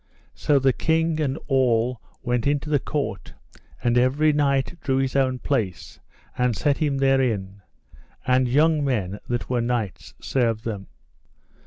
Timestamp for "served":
10.19-10.63